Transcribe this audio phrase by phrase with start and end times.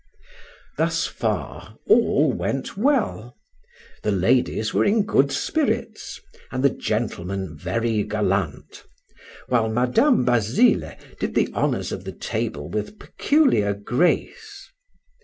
[0.79, 3.37] Thus far all went well;
[4.01, 6.19] the ladies were in good spirits,
[6.51, 8.83] and the gentlemen very gallant,
[9.47, 14.71] while Madam Basile did the honors of the table with peculiar grace.